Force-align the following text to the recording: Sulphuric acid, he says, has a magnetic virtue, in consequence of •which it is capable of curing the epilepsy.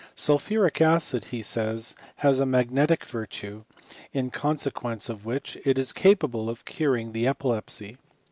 Sulphuric 0.15 0.81
acid, 0.81 1.25
he 1.25 1.43
says, 1.43 1.95
has 2.15 2.39
a 2.39 2.45
magnetic 2.47 3.05
virtue, 3.05 3.65
in 4.11 4.31
consequence 4.31 5.09
of 5.09 5.25
•which 5.25 5.61
it 5.63 5.77
is 5.77 5.93
capable 5.93 6.49
of 6.49 6.65
curing 6.65 7.11
the 7.11 7.27
epilepsy. 7.27 7.97